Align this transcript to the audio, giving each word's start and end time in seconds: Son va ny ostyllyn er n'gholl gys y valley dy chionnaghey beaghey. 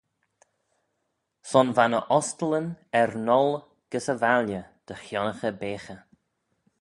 Son 1.49 1.69
va 1.77 1.85
ny 1.91 1.99
ostyllyn 2.17 2.67
er 3.01 3.11
n'gholl 3.25 3.53
gys 3.91 4.07
y 4.13 4.15
valley 4.23 4.63
dy 4.85 4.93
chionnaghey 5.03 5.55
beaghey. 5.61 5.99